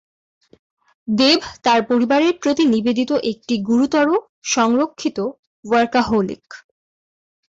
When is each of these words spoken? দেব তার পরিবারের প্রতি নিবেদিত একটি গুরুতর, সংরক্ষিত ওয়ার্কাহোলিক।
দেব 1.07 1.39
তার 1.63 1.79
পরিবারের 1.89 2.33
প্রতি 2.41 2.63
নিবেদিত 2.65 3.11
একটি 3.31 3.55
গুরুতর, 3.67 4.07
সংরক্ষিত 4.45 5.17
ওয়ার্কাহোলিক। 5.65 6.45